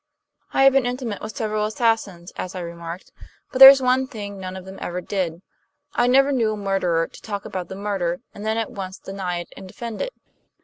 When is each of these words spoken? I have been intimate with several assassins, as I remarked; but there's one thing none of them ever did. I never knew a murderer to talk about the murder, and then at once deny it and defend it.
I 0.51 0.63
have 0.63 0.73
been 0.73 0.87
intimate 0.87 1.21
with 1.21 1.35
several 1.37 1.65
assassins, 1.67 2.31
as 2.35 2.55
I 2.55 2.61
remarked; 2.61 3.11
but 3.51 3.59
there's 3.59 3.83
one 3.83 4.07
thing 4.07 4.39
none 4.39 4.55
of 4.55 4.65
them 4.65 4.79
ever 4.81 4.99
did. 4.99 5.43
I 5.93 6.07
never 6.07 6.31
knew 6.31 6.53
a 6.53 6.57
murderer 6.57 7.05
to 7.05 7.21
talk 7.21 7.45
about 7.45 7.67
the 7.67 7.75
murder, 7.75 8.19
and 8.33 8.43
then 8.43 8.57
at 8.57 8.71
once 8.71 8.97
deny 8.97 9.41
it 9.41 9.53
and 9.55 9.67
defend 9.67 10.01
it. 10.01 10.13